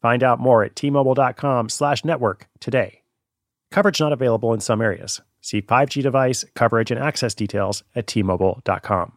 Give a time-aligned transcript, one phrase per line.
[0.00, 3.02] Find out more at tmobile.com slash network today.
[3.70, 5.20] Coverage not available in some areas.
[5.40, 9.12] See 5G device, coverage, and access details at tmobile.com.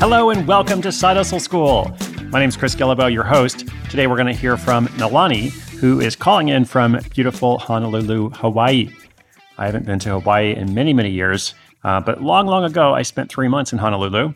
[0.00, 1.94] Hello and welcome to Side Hustle School.
[2.30, 3.68] My name is Chris Guillebeau, your host.
[3.90, 5.50] Today we're going to hear from Nalani,
[5.80, 8.90] who is calling in from beautiful Honolulu, Hawaii.
[9.56, 13.00] I haven't been to Hawaii in many, many years, uh, but long, long ago I
[13.00, 14.34] spent three months in Honolulu,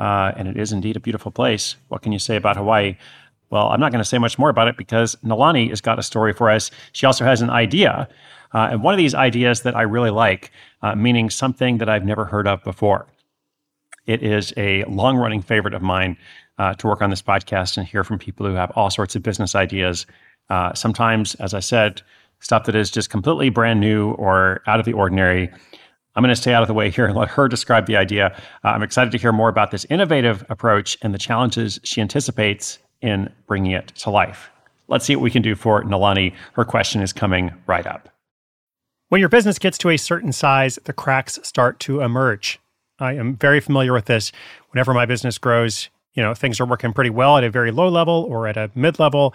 [0.00, 1.76] uh, and it is indeed a beautiful place.
[1.88, 2.96] What can you say about Hawaii?
[3.50, 6.02] Well, I'm not going to say much more about it because Nalani has got a
[6.02, 6.72] story for us.
[6.90, 8.08] She also has an idea,
[8.52, 10.50] uh, and one of these ideas that I really like,
[10.82, 13.06] uh, meaning something that I've never heard of before.
[14.06, 16.16] It is a long running favorite of mine
[16.58, 19.22] uh, to work on this podcast and hear from people who have all sorts of
[19.22, 20.04] business ideas.
[20.50, 22.02] Uh, sometimes, as I said,
[22.40, 25.50] stuff that is just completely brand new or out of the ordinary.
[26.16, 28.36] I'm going to stay out of the way here and let her describe the idea.
[28.64, 32.78] Uh, I'm excited to hear more about this innovative approach and the challenges she anticipates
[33.00, 34.50] in bringing it to life.
[34.88, 36.34] Let's see what we can do for Nalani.
[36.54, 38.08] Her question is coming right up.
[39.08, 42.58] When your business gets to a certain size, the cracks start to emerge.
[42.98, 44.32] I am very familiar with this.
[44.70, 47.88] Whenever my business grows, you know, things are working pretty well at a very low
[47.88, 49.34] level or at a mid level.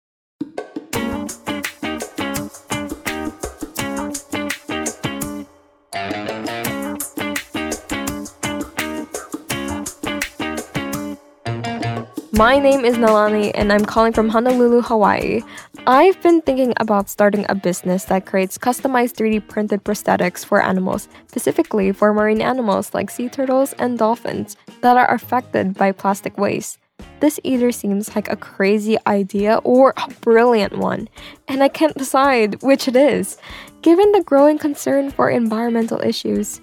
[12.33, 15.41] My name is Nalani and I'm calling from Honolulu, Hawaii.
[15.85, 21.07] I've been thinking about starting a business that creates customized 3D printed prosthetics for animals,
[21.27, 26.79] specifically for marine animals like sea turtles and dolphins that are affected by plastic waste.
[27.21, 31.07] This either seems like a crazy idea or a brilliant one,
[31.47, 33.37] and I can't decide which it is,
[33.83, 36.59] given the growing concern for environmental issues.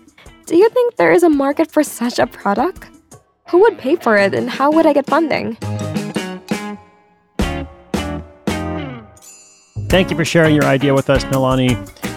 [0.47, 2.91] Do you think there is a market for such a product?
[3.51, 5.57] Who would pay for it and how would I get funding?
[9.89, 11.77] Thank you for sharing your idea with us, Nalani.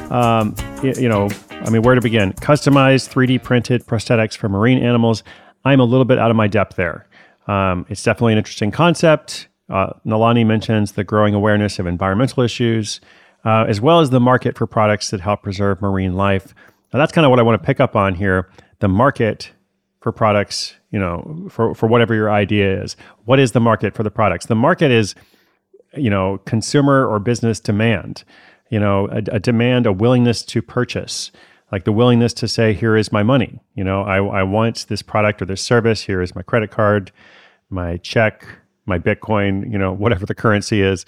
[0.09, 2.33] Um, you, you know, I mean, where to begin?
[2.33, 5.23] Customized 3D printed prosthetics for marine animals.
[5.63, 7.05] I'm a little bit out of my depth there.
[7.47, 9.47] Um, it's definitely an interesting concept.
[9.69, 12.99] Uh, Nalani mentions the growing awareness of environmental issues,
[13.45, 16.53] uh, as well as the market for products that help preserve marine life.
[16.93, 19.51] Now, that's kind of what I want to pick up on here the market
[20.01, 22.95] for products, you know, for, for whatever your idea is.
[23.25, 24.47] What is the market for the products?
[24.47, 25.15] The market is,
[25.95, 28.23] you know, consumer or business demand,
[28.69, 31.31] you know, a, a demand, a willingness to purchase,
[31.71, 33.59] like the willingness to say, here is my money.
[33.75, 36.01] You know, I, I want this product or this service.
[36.01, 37.11] Here is my credit card,
[37.69, 38.45] my check,
[38.85, 41.05] my Bitcoin, you know, whatever the currency is.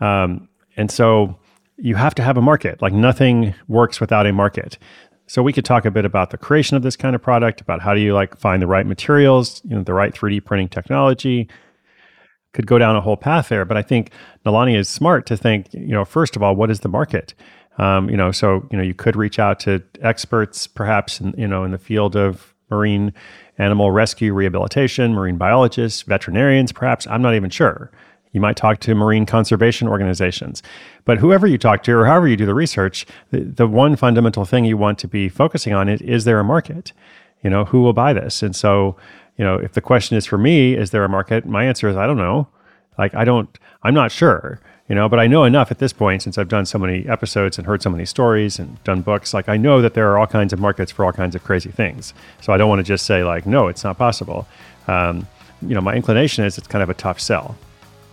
[0.00, 1.38] Um, and so
[1.76, 2.80] you have to have a market.
[2.80, 4.78] Like nothing works without a market.
[5.26, 7.80] So we could talk a bit about the creation of this kind of product, about
[7.80, 11.48] how do you like find the right materials, you know, the right 3D printing technology.
[12.52, 14.12] Could go down a whole path there, but I think
[14.46, 17.34] Nalani is smart to think, you know, first of all, what is the market?
[17.78, 21.48] Um, you know, so you know, you could reach out to experts, perhaps, in, you
[21.48, 23.12] know, in the field of marine
[23.58, 27.06] animal rescue rehabilitation, marine biologists, veterinarians, perhaps.
[27.06, 27.90] I'm not even sure.
[28.32, 30.62] You might talk to marine conservation organizations.
[31.04, 34.44] But whoever you talk to or however you do the research, the, the one fundamental
[34.44, 36.92] thing you want to be focusing on is is there a market?
[37.42, 38.42] You know, who will buy this?
[38.42, 38.96] And so,
[39.36, 41.46] you know, if the question is for me, is there a market?
[41.46, 42.48] My answer is I don't know.
[42.98, 46.22] Like I don't, I'm not sure, you know, but I know enough at this point
[46.22, 49.32] since I've done so many episodes and heard so many stories and done books.
[49.32, 51.70] Like I know that there are all kinds of markets for all kinds of crazy
[51.70, 52.12] things.
[52.42, 54.46] So I don't want to just say like, no, it's not possible.
[54.86, 55.26] Um,
[55.62, 57.56] you know, my inclination is it's kind of a tough sell,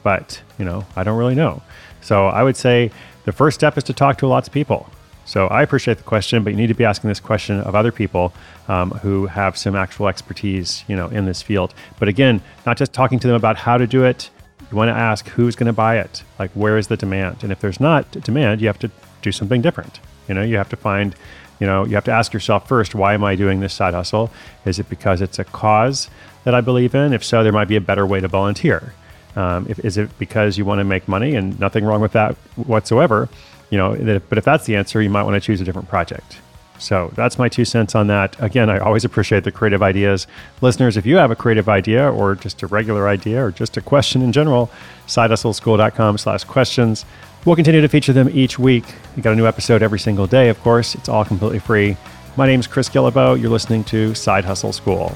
[0.04, 1.62] but you know, I don't really know.
[2.00, 2.92] So I would say
[3.26, 4.90] the first step is to talk to lots of people.
[5.26, 7.92] So I appreciate the question, but you need to be asking this question of other
[7.92, 8.34] people
[8.68, 11.74] um, who have some actual expertise, you know, in this field.
[12.00, 14.30] But again, not just talking to them about how to do it.
[14.72, 17.52] You want to ask who's going to buy it, like where is the demand, and
[17.52, 18.92] if there's not demand, you have to
[19.22, 20.00] do something different.
[20.28, 21.14] You know, you have to find,
[21.60, 24.32] you know, you have to ask yourself first, why am I doing this side hustle?
[24.66, 26.10] Is it because it's a cause
[26.46, 27.12] that I believe in?
[27.12, 28.94] If so, there might be a better way to volunteer.
[29.36, 32.36] Um, if, is it because you want to make money and nothing wrong with that
[32.56, 33.28] whatsoever?
[33.70, 36.38] You know, but if that's the answer, you might want to choose a different project.
[36.82, 38.36] So that's my two cents on that.
[38.42, 40.26] Again, I always appreciate the creative ideas.
[40.62, 43.82] Listeners, if you have a creative idea or just a regular idea or just a
[43.82, 44.72] question in general,
[45.06, 47.06] sidehustleschool.com slash questions.
[47.46, 48.86] We'll continue to feature them each week.
[49.16, 50.96] We got a new episode every single day, of course.
[50.96, 51.98] It's all completely free.
[52.36, 53.40] My name is Chris Guillebeau.
[53.40, 55.16] You're listening to Side Hustle School.